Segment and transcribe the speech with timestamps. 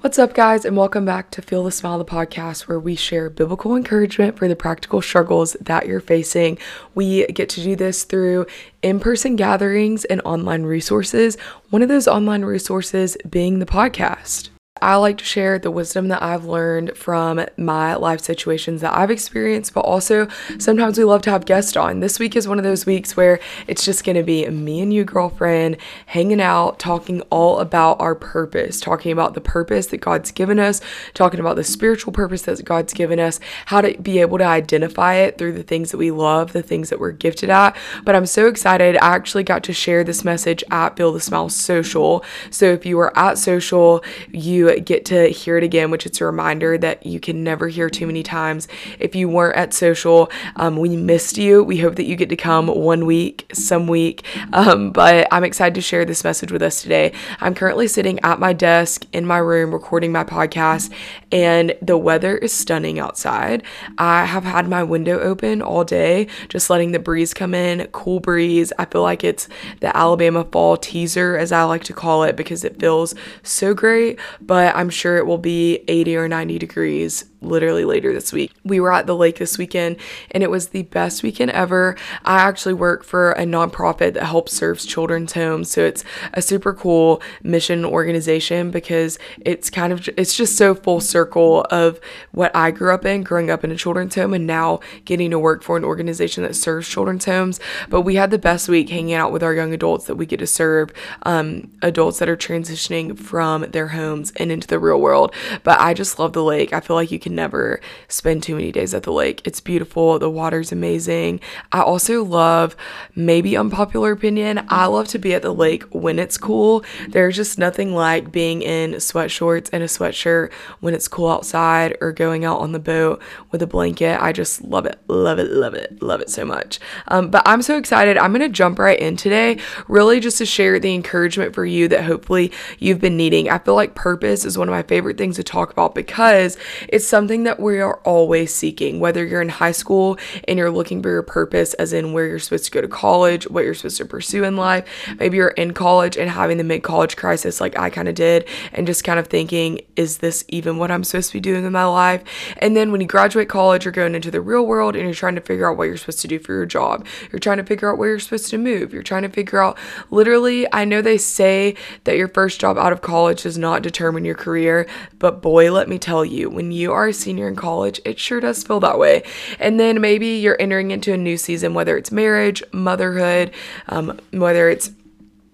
[0.00, 3.28] What's up, guys, and welcome back to Feel the Smile, the podcast where we share
[3.28, 6.56] biblical encouragement for the practical struggles that you're facing.
[6.94, 8.46] We get to do this through
[8.80, 11.36] in person gatherings and online resources.
[11.68, 14.48] One of those online resources being the podcast.
[14.82, 19.10] I like to share the wisdom that I've learned from my life situations that I've
[19.10, 22.00] experienced, but also sometimes we love to have guests on.
[22.00, 24.92] This week is one of those weeks where it's just going to be me and
[24.92, 25.76] you, girlfriend,
[26.06, 30.80] hanging out, talking all about our purpose, talking about the purpose that God's given us,
[31.14, 35.14] talking about the spiritual purpose that God's given us, how to be able to identify
[35.14, 37.76] it through the things that we love, the things that we're gifted at.
[38.04, 38.96] But I'm so excited.
[38.96, 42.24] I actually got to share this message at Feel the Smile Social.
[42.50, 46.24] So if you were at social, you get to hear it again, which it's a
[46.24, 48.68] reminder that you can never hear too many times.
[48.98, 51.62] If you weren't at social, um, we missed you.
[51.62, 54.24] We hope that you get to come one week, some week.
[54.52, 57.12] Um, but I'm excited to share this message with us today.
[57.40, 60.92] I'm currently sitting at my desk in my room recording my podcast,
[61.32, 63.62] and the weather is stunning outside.
[63.98, 68.20] I have had my window open all day, just letting the breeze come in, cool
[68.20, 68.72] breeze.
[68.78, 69.48] I feel like it's
[69.80, 74.18] the Alabama fall teaser, as I like to call it, because it feels so great.
[74.40, 78.52] But but I'm sure it will be 80 or 90 degrees literally later this week.
[78.64, 79.96] We were at the lake this weekend
[80.30, 81.96] and it was the best weekend ever.
[82.24, 85.70] I actually work for a nonprofit that helps serves children's homes.
[85.70, 91.00] So it's a super cool mission organization because it's kind of it's just so full
[91.00, 92.00] circle of
[92.32, 95.38] what I grew up in, growing up in a children's home and now getting to
[95.38, 97.60] work for an organization that serves children's homes.
[97.88, 100.38] But we had the best week hanging out with our young adults that we get
[100.40, 105.34] to serve um, adults that are transitioning from their homes and into the real world.
[105.62, 106.72] But I just love the lake.
[106.72, 109.40] I feel like you can never spend too many days at the lake.
[109.44, 111.40] It's beautiful, the water's amazing.
[111.72, 112.76] I also love,
[113.14, 116.84] maybe unpopular opinion, I love to be at the lake when it's cool.
[117.08, 121.96] There's just nothing like being in sweat shorts and a sweatshirt when it's cool outside
[122.00, 124.20] or going out on the boat with a blanket.
[124.20, 126.80] I just love it, love it, love it, love it so much.
[127.08, 128.18] Um, but I'm so excited.
[128.18, 129.58] I'm going to jump right in today,
[129.88, 133.48] really just to share the encouragement for you that hopefully you've been needing.
[133.48, 136.56] I feel like purpose is one of my favorite things to talk about because
[136.88, 140.70] it's something something that we are always seeking, whether you're in high school and you're
[140.70, 143.74] looking for your purpose, as in where you're supposed to go to college, what you're
[143.74, 144.88] supposed to pursue in life.
[145.18, 148.48] Maybe you're in college and having the mid college crisis, like I kind of did,
[148.72, 151.72] and just kind of thinking, is this even what I'm supposed to be doing in
[151.74, 152.24] my life?
[152.56, 155.34] And then when you graduate college, you're going into the real world and you're trying
[155.34, 157.06] to figure out what you're supposed to do for your job.
[157.30, 158.94] You're trying to figure out where you're supposed to move.
[158.94, 159.76] You're trying to figure out,
[160.10, 164.24] literally, I know they say that your first job out of college does not determine
[164.24, 164.86] your career,
[165.18, 168.40] but boy, let me tell you, when you are a senior in college, it sure
[168.40, 169.22] does feel that way.
[169.58, 173.52] And then maybe you're entering into a new season, whether it's marriage, motherhood,
[173.88, 174.90] um, whether it's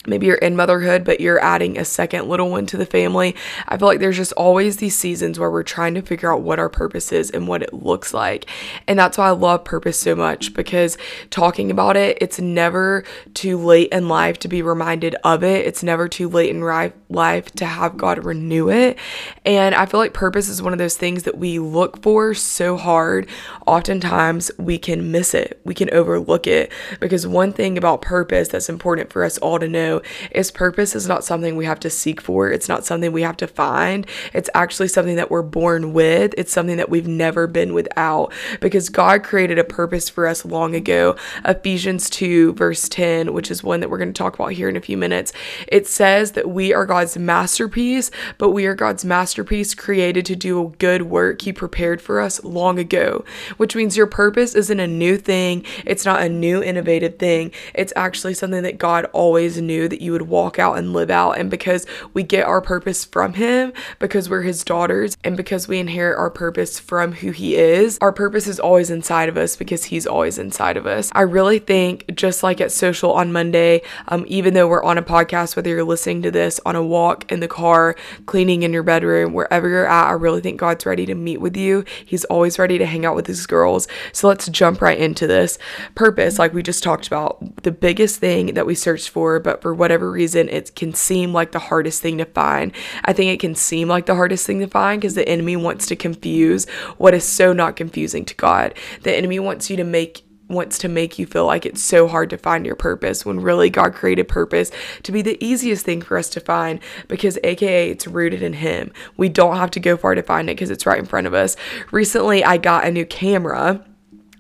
[0.07, 3.35] maybe you're in motherhood, but you're adding a second little one to the family.
[3.69, 6.59] I feel like there's just always these seasons where we're trying to figure out what
[6.59, 8.47] our purpose is and what it looks like.
[8.87, 10.97] And that's why I love purpose so much because
[11.31, 15.67] talking about it, it's never too late in life to be reminded of it.
[15.67, 18.99] It's never too late in life to have God renew it.
[19.45, 22.77] And I feel like purpose is one of those things that we look for so
[22.77, 23.29] hard.
[23.67, 28.69] Oftentimes we can miss it, we can overlook it because one thing about purpose that's
[28.69, 32.21] important for us all to know is purpose is not something we have to seek
[32.21, 32.51] for.
[32.51, 34.07] It's not something we have to find.
[34.33, 36.35] It's actually something that we're born with.
[36.37, 40.75] It's something that we've never been without because God created a purpose for us long
[40.75, 41.17] ago.
[41.45, 44.77] Ephesians 2, verse 10, which is one that we're going to talk about here in
[44.77, 45.33] a few minutes,
[45.69, 50.65] it says that we are God's masterpiece, but we are God's masterpiece created to do
[50.65, 53.25] a good work He prepared for us long ago,
[53.57, 55.65] which means your purpose isn't a new thing.
[55.85, 57.53] It's not a new innovative thing.
[57.75, 61.33] It's actually something that God always knew that you would walk out and live out.
[61.33, 65.79] And because we get our purpose from Him, because we're His daughters, and because we
[65.79, 69.85] inherit our purpose from who He is, our purpose is always inside of us because
[69.85, 71.11] He's always inside of us.
[71.15, 75.03] I really think, just like at social on Monday, um, even though we're on a
[75.03, 78.83] podcast, whether you're listening to this on a walk, in the car, cleaning in your
[78.83, 81.85] bedroom, wherever you're at, I really think God's ready to meet with you.
[82.05, 83.89] He's always ready to hang out with His girls.
[84.13, 85.59] So let's jump right into this.
[85.95, 89.75] Purpose, like we just talked about, the biggest thing that we search for, but for
[89.75, 92.73] whatever reason, it can seem like the hardest thing to find.
[93.05, 95.87] I think it can seem like the hardest thing to find because the enemy wants
[95.87, 96.69] to confuse
[96.99, 98.75] what is so not confusing to God.
[99.03, 102.31] The enemy wants you to make wants to make you feel like it's so hard
[102.31, 104.71] to find your purpose when really God created purpose
[105.03, 108.93] to be the easiest thing for us to find because aka it's rooted in him.
[109.17, 111.35] We don't have to go far to find it because it's right in front of
[111.35, 111.57] us.
[111.91, 113.85] Recently I got a new camera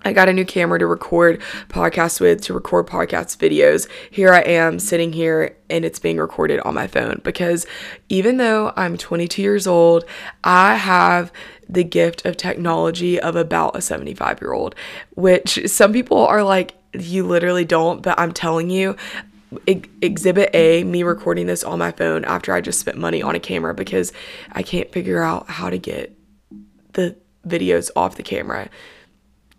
[0.06, 3.88] I got a new camera to record podcasts with, to record podcast videos.
[4.08, 7.66] Here I am sitting here and it's being recorded on my phone because
[8.08, 10.04] even though I'm 22 years old,
[10.44, 11.32] I have
[11.68, 14.76] the gift of technology of about a 75 year old,
[15.16, 18.94] which some people are like, you literally don't, but I'm telling you,
[19.66, 23.40] exhibit A, me recording this on my phone after I just spent money on a
[23.40, 24.12] camera because
[24.52, 26.16] I can't figure out how to get
[26.92, 28.70] the videos off the camera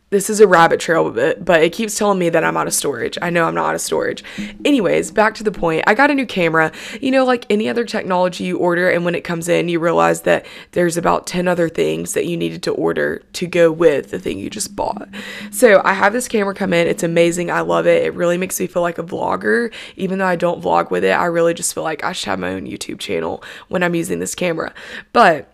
[0.10, 2.74] this is a rabbit trail bit, but it keeps telling me that I'm out of
[2.74, 3.18] storage.
[3.22, 4.24] I know I'm not out of storage.
[4.64, 5.84] Anyways, back to the point.
[5.86, 6.72] I got a new camera.
[7.02, 10.22] You know, like any other technology you order, and when it comes in, you realize
[10.22, 14.20] that there's about 10 other things that you needed to order to go with the
[14.20, 15.10] thing you just bought.
[15.52, 16.88] So I have this camera come in.
[16.88, 17.52] It's amazing.
[17.52, 18.04] I love it.
[18.04, 19.74] It really makes me feel like a vlogger.
[19.98, 22.40] Even though I don't vlog with it, I really just feel like I should have
[22.40, 24.74] my own YouTube channel when I'm using this camera.
[25.12, 25.54] But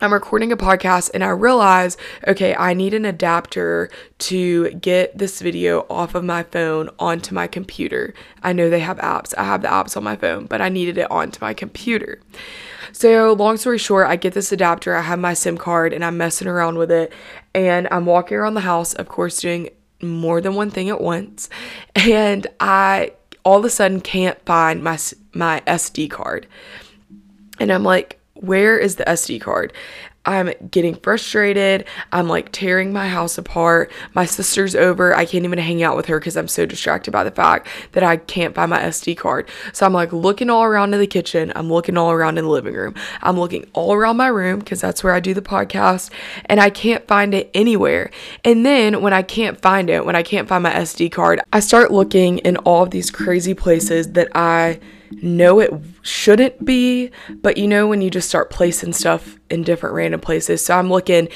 [0.00, 5.40] I'm recording a podcast and I realize, okay, I need an adapter to get this
[5.40, 8.14] video off of my phone onto my computer.
[8.44, 9.34] I know they have apps.
[9.36, 12.20] I have the apps on my phone, but I needed it onto my computer.
[12.92, 16.16] So, long story short, I get this adapter, I have my SIM card, and I'm
[16.16, 17.12] messing around with it.
[17.52, 19.68] And I'm walking around the house, of course, doing
[20.00, 21.48] more than one thing at once.
[21.96, 23.12] And I
[23.44, 24.98] all of a sudden can't find my,
[25.32, 26.46] my SD card.
[27.58, 29.72] And I'm like, where is the SD card?
[30.28, 31.86] I'm getting frustrated.
[32.12, 33.90] I'm like tearing my house apart.
[34.14, 35.14] My sister's over.
[35.14, 38.02] I can't even hang out with her because I'm so distracted by the fact that
[38.02, 39.48] I can't find my SD card.
[39.72, 41.50] So I'm like looking all around in the kitchen.
[41.56, 42.94] I'm looking all around in the living room.
[43.22, 46.10] I'm looking all around my room because that's where I do the podcast
[46.44, 48.10] and I can't find it anywhere.
[48.44, 51.60] And then when I can't find it, when I can't find my SD card, I
[51.60, 54.78] start looking in all of these crazy places that I
[55.22, 55.72] know it
[56.02, 57.10] shouldn't be,
[57.42, 60.64] but you know when you just start placing stuff in different random places.
[60.64, 61.28] So I'm looking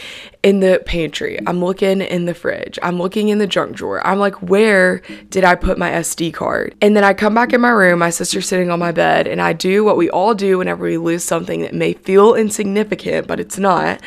[0.42, 4.06] in the pantry, I'm looking in the fridge, I'm looking in the junk drawer.
[4.06, 6.74] I'm like, where did I put my SD card?
[6.80, 9.40] And then I come back in my room, my sister's sitting on my bed, and
[9.40, 13.40] I do what we all do whenever we lose something that may feel insignificant, but
[13.40, 14.00] it's not.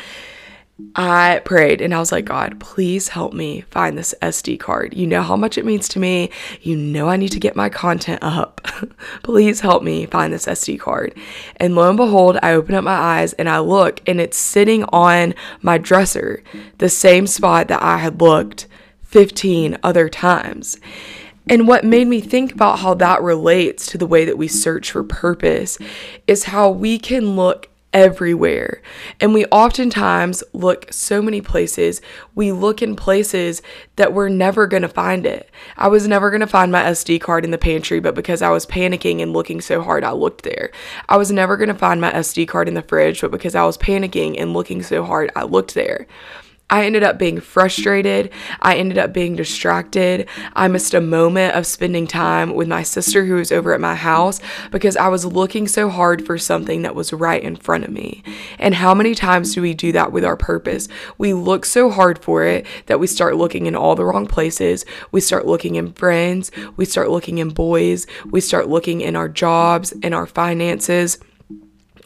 [0.94, 4.92] I prayed and I was like, God, please help me find this SD card.
[4.94, 6.30] You know how much it means to me.
[6.60, 8.60] You know I need to get my content up.
[9.22, 11.14] please help me find this SD card.
[11.56, 14.84] And lo and behold, I open up my eyes and I look and it's sitting
[14.84, 16.42] on my dresser,
[16.76, 18.66] the same spot that I had looked
[19.04, 20.78] 15 other times.
[21.48, 24.90] And what made me think about how that relates to the way that we search
[24.90, 25.78] for purpose
[26.26, 28.82] is how we can look everywhere.
[29.20, 32.02] And we oftentimes look so many places.
[32.34, 33.62] We look in places
[33.96, 35.50] that we're never going to find it.
[35.78, 38.50] I was never going to find my SD card in the pantry, but because I
[38.50, 40.70] was panicking and looking so hard, I looked there.
[41.08, 43.64] I was never going to find my SD card in the fridge, but because I
[43.64, 46.06] was panicking and looking so hard, I looked there.
[46.68, 48.32] I ended up being frustrated.
[48.60, 50.28] I ended up being distracted.
[50.54, 53.94] I missed a moment of spending time with my sister who was over at my
[53.94, 54.40] house
[54.72, 58.24] because I was looking so hard for something that was right in front of me.
[58.58, 60.88] And how many times do we do that with our purpose?
[61.18, 64.84] We look so hard for it that we start looking in all the wrong places.
[65.12, 66.50] We start looking in friends.
[66.76, 68.08] We start looking in boys.
[68.28, 71.18] We start looking in our jobs, in our finances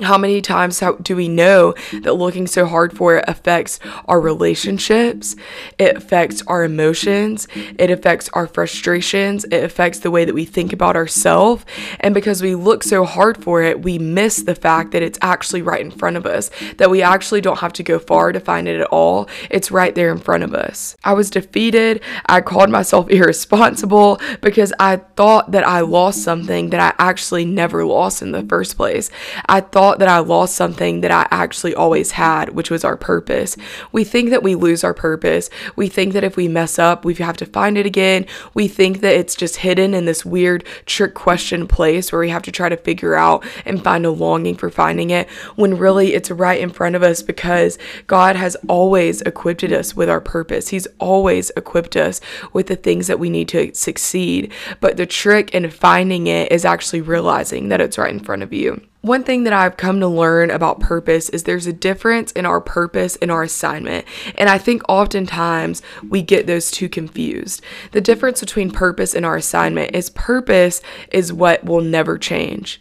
[0.02, 5.36] how many times do we know that looking so hard for it affects our relationships?
[5.78, 7.48] It affects our emotions.
[7.78, 9.44] It affects our frustrations.
[9.44, 11.64] It affects the way that we think about ourselves.
[12.00, 15.62] And because we look so hard for it, we miss the fact that it's actually
[15.62, 18.68] right in front of us, that we actually don't have to go far to find
[18.68, 19.28] it at all.
[19.50, 20.96] It's right there in front of us.
[21.04, 22.02] I was defeated.
[22.26, 27.84] I called myself irresponsible because I thought that I lost something that I actually never
[27.84, 29.10] lost in the first place.
[29.46, 32.96] I thought thought that I lost something that I actually always had, which was our
[32.96, 33.56] purpose.
[33.90, 35.50] We think that we lose our purpose.
[35.74, 38.26] We think that if we mess up, we have to find it again.
[38.54, 42.42] We think that it's just hidden in this weird trick question place where we have
[42.42, 46.30] to try to figure out and find a longing for finding it when really it's
[46.30, 50.68] right in front of us because God has always equipped us with our purpose.
[50.68, 52.20] He's always equipped us
[52.52, 54.52] with the things that we need to succeed.
[54.78, 58.52] But the trick in finding it is actually realizing that it's right in front of
[58.52, 58.80] you.
[59.02, 62.60] One thing that I've come to learn about purpose is there's a difference in our
[62.60, 64.04] purpose and our assignment.
[64.36, 67.62] And I think oftentimes we get those two confused.
[67.92, 72.80] The difference between purpose and our assignment is purpose is what will never change.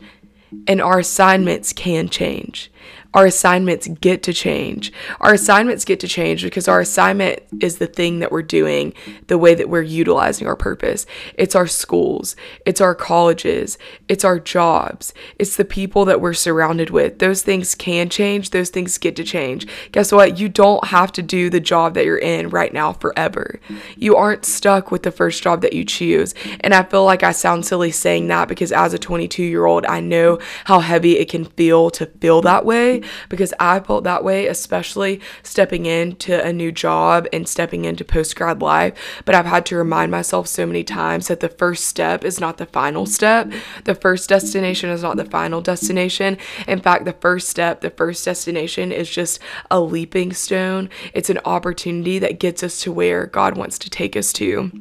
[0.67, 2.71] and our assignments can change
[3.13, 4.91] our assignments get to change.
[5.19, 8.93] Our assignments get to change because our assignment is the thing that we're doing,
[9.27, 11.05] the way that we're utilizing our purpose.
[11.33, 12.35] It's our schools,
[12.65, 17.19] it's our colleges, it's our jobs, it's the people that we're surrounded with.
[17.19, 19.67] Those things can change, those things get to change.
[19.91, 20.37] Guess what?
[20.37, 23.59] You don't have to do the job that you're in right now forever.
[23.97, 26.35] You aren't stuck with the first job that you choose.
[26.61, 29.85] And I feel like I sound silly saying that because as a 22 year old,
[29.87, 32.65] I know how heavy it can feel to feel that
[33.29, 38.35] because I felt that way, especially stepping into a new job and stepping into post
[38.35, 38.93] grad life.
[39.25, 42.57] But I've had to remind myself so many times that the first step is not
[42.57, 43.51] the final step.
[43.85, 46.37] The first destination is not the final destination.
[46.67, 49.39] In fact, the first step, the first destination is just
[49.71, 50.89] a leaping stone.
[51.13, 54.71] It's an opportunity that gets us to where God wants to take us to.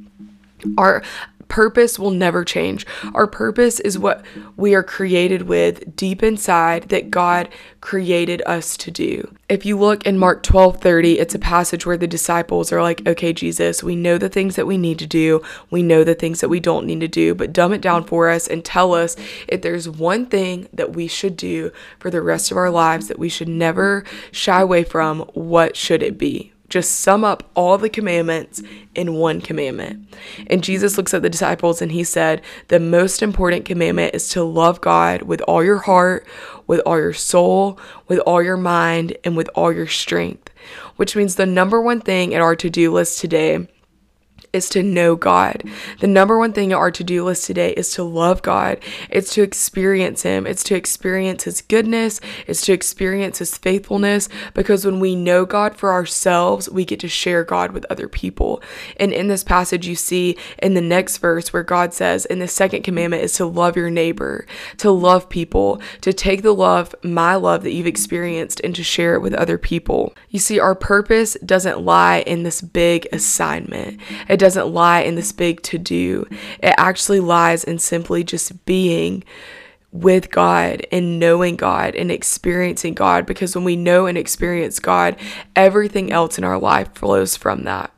[0.77, 1.03] Our
[1.49, 2.87] purpose will never change.
[3.15, 4.25] Our purpose is what
[4.57, 7.49] we are created with deep inside that God
[7.81, 9.35] created us to do.
[9.49, 13.07] If you look in Mark 12 30, it's a passage where the disciples are like,
[13.07, 16.41] okay, Jesus, we know the things that we need to do, we know the things
[16.41, 19.17] that we don't need to do, but dumb it down for us and tell us
[19.49, 23.19] if there's one thing that we should do for the rest of our lives that
[23.19, 26.53] we should never shy away from, what should it be?
[26.69, 28.63] Just sum up all the commandments
[28.95, 30.15] in one commandment.
[30.49, 34.43] And Jesus looks at the disciples and he said, The most important commandment is to
[34.43, 36.27] love God with all your heart,
[36.67, 40.51] with all your soul, with all your mind, and with all your strength.
[40.97, 43.67] Which means the number one thing in our to do list today
[44.53, 45.63] is to know God.
[46.01, 48.79] The number one thing on our to do list today is to love God.
[49.11, 50.47] It's to experience Him.
[50.47, 52.21] It's to experience His goodness.
[52.47, 54.29] It's to experience His faithfulness.
[54.55, 58.63] Because when we know God for ourselves, we get to share God with other people.
[58.97, 62.49] And in this passage, you see in the next verse where God says, in the
[62.49, 64.47] second commandment is to love your neighbor,
[64.79, 69.15] to love people, to take the love, my love that you've experienced, and to share
[69.15, 70.15] it with other people.
[70.31, 74.01] You see, our purpose doesn't lie in this big assignment.
[74.29, 76.25] It it doesn't lie in this big to do.
[76.63, 79.25] It actually lies in simply just being
[79.91, 85.17] with God and knowing God and experiencing God because when we know and experience God,
[85.57, 87.93] everything else in our life flows from that.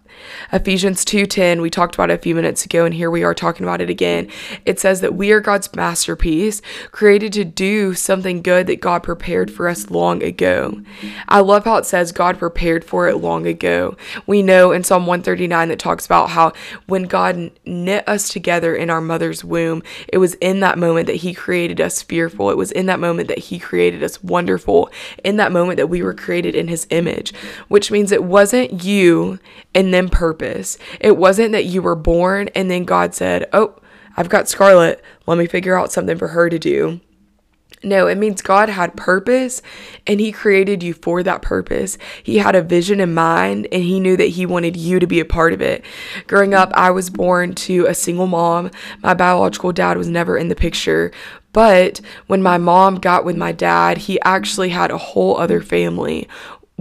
[0.53, 3.65] Ephesians 2:10, we talked about it a few minutes ago and here we are talking
[3.65, 4.29] about it again.
[4.65, 9.51] It says that we are God's masterpiece, created to do something good that God prepared
[9.51, 10.81] for us long ago.
[11.29, 13.97] I love how it says God prepared for it long ago.
[14.27, 16.53] We know in Psalm 139 that talks about how
[16.87, 21.17] when God knit us together in our mother's womb, it was in that moment that
[21.17, 22.51] he created us fearful.
[22.51, 24.91] It was in that moment that he created us wonderful.
[25.25, 27.33] In that moment that we were created in his image,
[27.69, 29.39] which means it wasn't you
[29.75, 30.77] and then purpose.
[31.01, 33.77] It wasn't that you were born and then God said, Oh,
[34.19, 35.03] I've got Scarlet.
[35.27, 37.01] Let me figure out something for her to do.
[37.83, 39.63] No, it means God had purpose
[40.07, 41.97] and He created you for that purpose.
[42.23, 45.21] He had a vision in mind and He knew that He wanted you to be
[45.21, 45.87] a part of it.
[46.27, 48.71] Growing up, I was born to a single mom.
[49.03, 51.13] My biological dad was never in the picture.
[51.55, 56.29] But when my mom got with my dad, he actually had a whole other family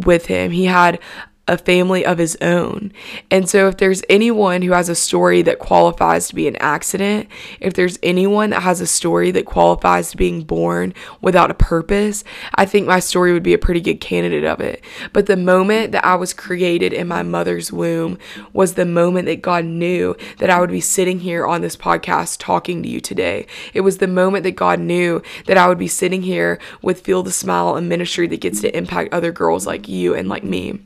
[0.05, 0.51] with him.
[0.51, 0.99] He had
[1.49, 2.93] a family of his own.
[3.31, 7.27] And so, if there's anyone who has a story that qualifies to be an accident,
[7.59, 12.23] if there's anyone that has a story that qualifies to being born without a purpose,
[12.53, 14.83] I think my story would be a pretty good candidate of it.
[15.11, 18.19] But the moment that I was created in my mother's womb
[18.53, 22.37] was the moment that God knew that I would be sitting here on this podcast
[22.39, 23.47] talking to you today.
[23.73, 27.23] It was the moment that God knew that I would be sitting here with Feel
[27.23, 30.79] the Smile, a ministry that gets to impact other girls like you and like me.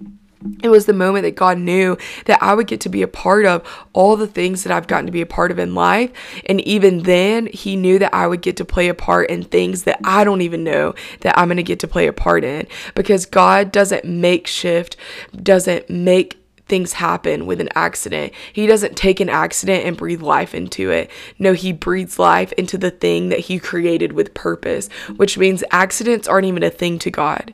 [0.62, 3.46] It was the moment that God knew that I would get to be a part
[3.46, 6.12] of all the things that I've gotten to be a part of in life.
[6.48, 9.84] And even then, He knew that I would get to play a part in things
[9.84, 12.68] that I don't even know that I'm going to get to play a part in.
[12.96, 14.98] Because God doesn't make shift,
[15.42, 18.34] doesn't make things happen with an accident.
[18.52, 21.12] He doesn't take an accident and breathe life into it.
[21.38, 26.28] No, he breathes life into the thing that he created with purpose, which means accidents
[26.28, 27.54] aren't even a thing to God.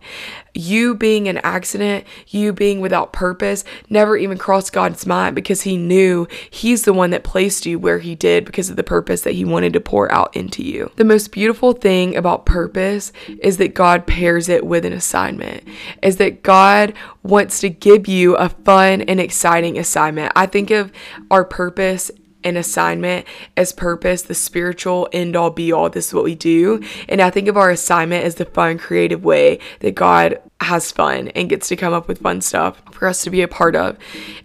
[0.54, 5.78] You being an accident, you being without purpose, never even crossed God's mind because he
[5.78, 9.34] knew he's the one that placed you where he did because of the purpose that
[9.34, 10.92] he wanted to pour out into you.
[10.96, 15.64] The most beautiful thing about purpose is that God pairs it with an assignment,
[16.02, 20.32] is that God wants to give you a fun and exciting assignment.
[20.36, 20.92] I think of
[21.30, 22.12] our purpose
[22.44, 23.26] an assignment
[23.58, 25.90] as purpose, the spiritual end all be all.
[25.90, 26.82] This is what we do.
[27.08, 31.30] And I think of our assignment as the fun, creative way that God has fun
[31.30, 33.98] and gets to come up with fun stuff for us to be a part of.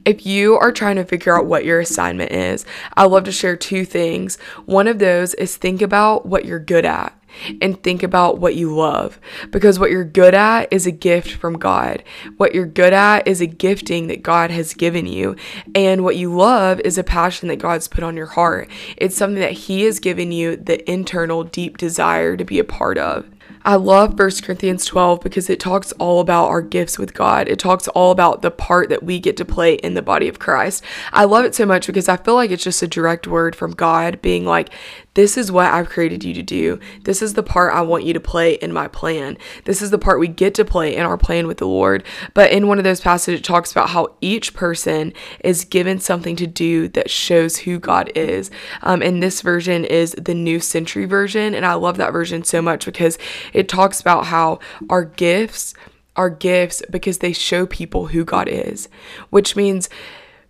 [0.05, 2.65] If you are trying to figure out what your assignment is,
[2.97, 4.39] I love to share two things.
[4.67, 7.19] One of those is think about what you're good at.
[7.61, 11.59] And think about what you love because what you're good at is a gift from
[11.59, 12.03] God.
[12.37, 15.37] What you're good at is a gifting that God has given you.
[15.75, 18.71] And what you love is a passion that God's put on your heart.
[18.97, 22.99] It's something that He has given you the internal, deep desire to be a part
[22.99, 23.29] of.
[23.67, 27.49] I love 1 Corinthians 12 because it talks all about our gifts with God.
[27.49, 30.39] It talks all about the part that we get to play in the body of
[30.39, 30.85] Christ.
[31.15, 33.73] I love it so much because I feel like it's just a direct word from
[33.73, 34.69] God being like,
[35.15, 36.81] this is what I've created you to do.
[37.05, 39.39] This is the part I want you to play in my plan.
[39.65, 42.05] This is the part we get to play in our plan with the Lord.
[42.35, 46.37] But in one of those passages, it talks about how each person is given something
[46.37, 48.51] to do that shows who God is.
[48.83, 51.55] Um, and this version is the New Century version.
[51.55, 53.19] And I love that version so much because
[53.53, 54.59] it talks about how
[54.91, 55.75] our gifts
[56.17, 58.89] are gifts because they show people who God is,
[59.31, 59.89] which means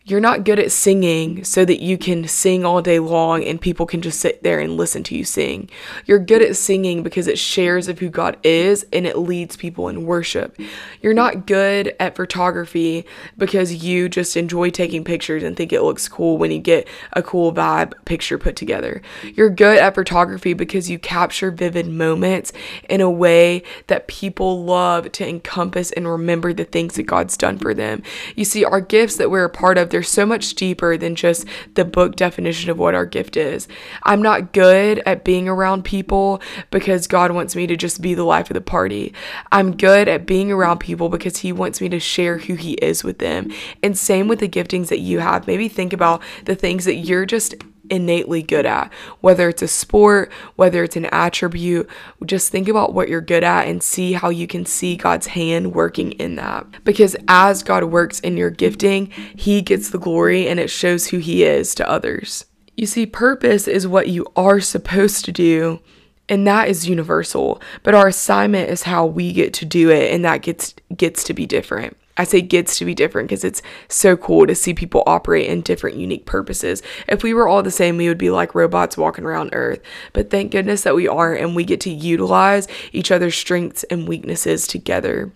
[0.07, 3.87] you're not good at singing so that you can sing all day long and people
[3.87, 5.71] can just sit there and listen to you sing.
[6.05, 9.89] You're good at singing because it shares of who God is and it leads people
[9.89, 10.61] in worship.
[11.01, 13.07] You're not good at photography
[13.39, 17.23] because you just enjoy taking pictures and think it looks cool when you get a
[17.23, 19.01] cool vibe picture put together.
[19.23, 22.53] You're good at photography because you capture vivid moments
[22.91, 27.57] in a way that people love to encompass and remember the things that God's done
[27.57, 28.03] for them.
[28.37, 31.47] You see, our gifts that we're a part of they're so much deeper than just
[31.75, 33.69] the book definition of what our gift is.
[34.03, 38.25] I'm not good at being around people because God wants me to just be the
[38.25, 39.15] life of the party.
[39.53, 43.05] I'm good at being around people because He wants me to share who He is
[43.05, 43.53] with them.
[43.85, 45.47] And same with the giftings that you have.
[45.47, 47.55] Maybe think about the things that you're just
[47.91, 51.89] innately good at, whether it's a sport, whether it's an attribute.
[52.25, 55.75] Just think about what you're good at and see how you can see God's hand
[55.75, 56.67] working in that.
[56.85, 61.19] Because as God works in your gifting, He gets the glory and it shows who
[61.19, 62.47] He is to others.
[62.77, 65.81] You see, purpose is what you are supposed to do.
[66.29, 70.25] And that is universal, but our assignment is how we get to do it, and
[70.25, 71.99] that gets gets to be different.
[72.17, 75.63] I say gets to be different because it's so cool to see people operate in
[75.63, 76.83] different unique purposes.
[77.09, 79.81] If we were all the same, we would be like robots walking around Earth.
[80.13, 84.07] But thank goodness that we aren't and we get to utilize each other's strengths and
[84.07, 85.33] weaknesses together.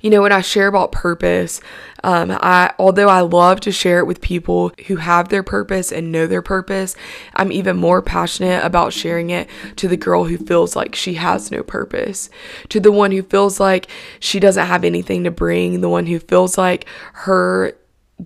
[0.00, 1.60] You know, when I share about purpose,
[2.02, 6.12] um, I although I love to share it with people who have their purpose and
[6.12, 6.94] know their purpose,
[7.34, 11.50] I'm even more passionate about sharing it to the girl who feels like she has
[11.50, 12.28] no purpose,
[12.68, 13.86] to the one who feels like
[14.20, 17.74] she doesn't have anything to bring, the one who feels like her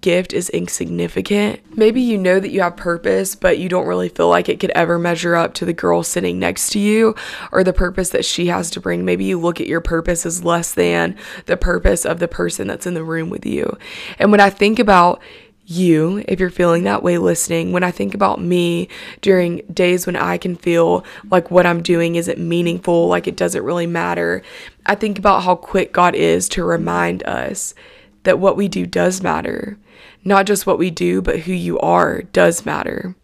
[0.00, 1.60] gift is insignificant.
[1.76, 4.70] Maybe you know that you have purpose, but you don't really feel like it could
[4.70, 7.14] ever measure up to the girl sitting next to you
[7.52, 9.04] or the purpose that she has to bring.
[9.04, 12.86] Maybe you look at your purpose as less than the purpose of the person that's
[12.86, 13.76] in the room with you.
[14.18, 15.22] And when I think about
[15.70, 18.88] you, if you're feeling that way listening, when I think about me
[19.20, 23.62] during days when I can feel like what I'm doing isn't meaningful, like it doesn't
[23.62, 24.42] really matter,
[24.86, 27.74] I think about how quick God is to remind us
[28.24, 29.78] that what we do does matter.
[30.24, 33.14] Not just what we do, but who you are does matter.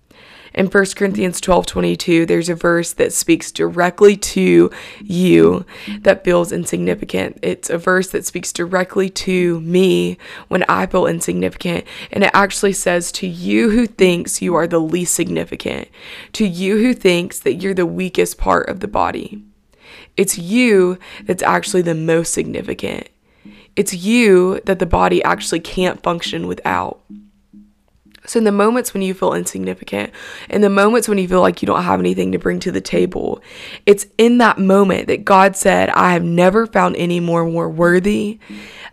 [0.55, 4.71] In 1 Corinthians 12 22, there's a verse that speaks directly to
[5.03, 5.67] you
[6.03, 7.41] that feels insignificant.
[7.43, 11.85] It's a verse that speaks directly to me when I feel insignificant.
[12.13, 15.89] And it actually says, To you who thinks you are the least significant,
[16.35, 19.43] to you who thinks that you're the weakest part of the body.
[20.17, 23.09] It's you that's actually the most significant.
[23.77, 27.01] It's you that the body actually can't function without.
[28.27, 30.11] So, in the moments when you feel insignificant,
[30.49, 32.81] in the moments when you feel like you don't have anything to bring to the
[32.81, 33.43] table,
[33.85, 38.39] it's in that moment that God said, I have never found any more, more worthy.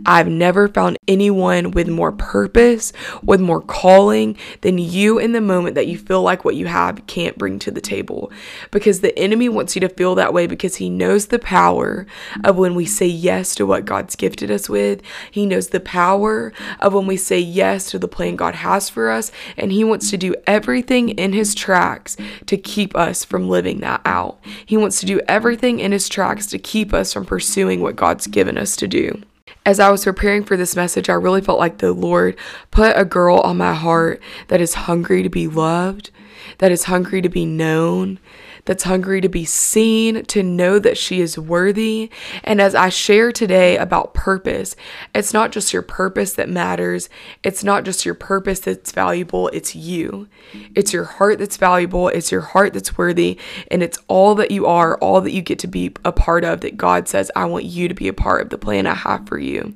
[0.06, 2.92] I've never found anyone with more purpose,
[3.24, 7.06] with more calling than you in the moment that you feel like what you have
[7.08, 8.32] can't bring to the table.
[8.72, 12.06] Because the enemy wants you to feel that way because he knows the power
[12.44, 15.02] of when we say yes to what God's gifted us with.
[15.30, 19.12] He knows the power of when we say yes to the plan God has for
[19.12, 19.21] us.
[19.58, 24.02] And he wants to do everything in his tracks to keep us from living that
[24.06, 24.40] out.
[24.66, 28.28] He wants to do everything in his tracks to keep us from pursuing what God's
[28.28, 29.22] given us to do
[29.66, 32.36] as I was preparing for this message, I really felt like the Lord
[32.72, 36.10] put a girl on my heart that is hungry to be loved,
[36.58, 38.20] that is hungry to be known,
[38.66, 42.10] that's hungry to be seen, to know that she is worthy.
[42.44, 44.76] And as I share today about purpose,
[45.16, 47.10] it's not just your purpose that matters,
[47.44, 50.28] it's not just your purpose that's valuable, it's you.
[50.76, 53.38] It's your heart that's valuable, it's your heart that's worthy,
[53.70, 56.62] and it's all that you are, all that you get to be a part of
[56.62, 59.28] that God says, I want you to be a part of the plan I have
[59.28, 59.76] for you.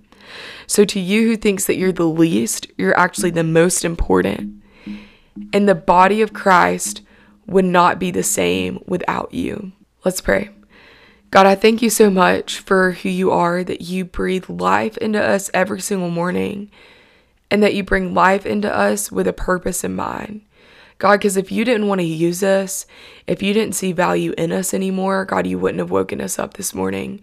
[0.68, 4.64] So, to you who thinks that you're the least, you're actually the most important.
[5.54, 7.02] In the body of Christ,
[7.48, 9.72] would not be the same without you.
[10.04, 10.50] Let's pray.
[11.32, 15.22] God, I thank you so much for who you are, that you breathe life into
[15.22, 16.72] us every single morning,
[17.52, 20.42] and that you bring life into us with a purpose in mind.
[20.98, 22.86] God, because if you didn't want to use us,
[23.28, 26.54] if you didn't see value in us anymore, God, you wouldn't have woken us up
[26.54, 27.22] this morning.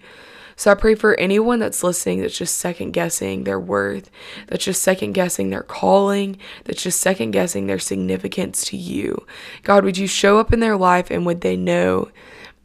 [0.56, 4.10] So I pray for anyone that's listening that's just second guessing their worth,
[4.48, 9.26] that's just second guessing their calling, that's just second guessing their significance to you.
[9.62, 12.10] God, would you show up in their life and would they know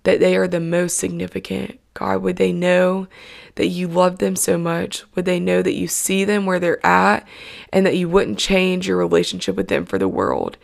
[0.04, 1.80] that they are the most significant?
[1.94, 3.08] God, would they know
[3.56, 5.04] that you love them so much?
[5.16, 7.28] Would they know that you see them where they're at
[7.74, 10.58] and that you wouldn't change your relationship with them for the world?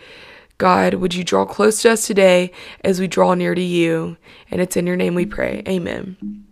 [0.59, 2.51] God, would you draw close to us today
[2.83, 4.17] as we draw near to you?
[4.51, 5.63] And it's in your name we pray.
[5.67, 6.45] Amen.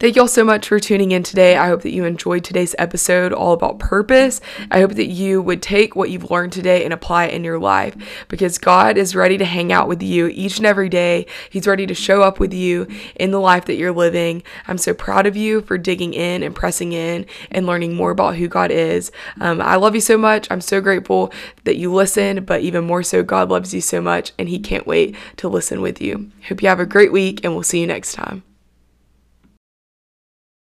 [0.00, 1.56] Thank you all so much for tuning in today.
[1.56, 4.40] I hope that you enjoyed today's episode all about purpose.
[4.70, 7.60] I hope that you would take what you've learned today and apply it in your
[7.60, 7.94] life
[8.28, 11.26] because God is ready to hang out with you each and every day.
[11.48, 14.42] He's ready to show up with you in the life that you're living.
[14.66, 18.34] I'm so proud of you for digging in and pressing in and learning more about
[18.34, 19.12] who God is.
[19.40, 20.48] Um, I love you so much.
[20.50, 24.32] I'm so grateful that you listen, but even more so, God loves you so much
[24.40, 26.32] and He can't wait to listen with you.
[26.48, 28.42] Hope you have a great week and we'll see you next time.